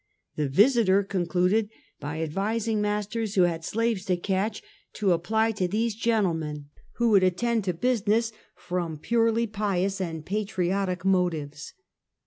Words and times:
The 0.35 0.49
Visiter 0.49 1.03
conchided 1.03 1.69
by 1.99 2.27
advis 2.27 2.67
ing 2.67 2.81
masters 2.81 3.35
"n^ho 3.35 3.47
had 3.47 3.63
slaves 3.63 4.03
to 4.05 4.17
catch, 4.17 4.63
to 4.93 5.11
apply 5.11 5.51
to 5.51 5.67
these 5.67 5.93
gentlemen, 5.93 6.69
who 6.95 7.11
would 7.11 7.21
attend 7.21 7.65
to 7.65 7.73
business 7.75 8.31
from 8.55 8.97
purely 8.97 9.45
pious 9.45 10.01
and 10.01 10.25
patriotic 10.25 11.05
motives. 11.05 11.75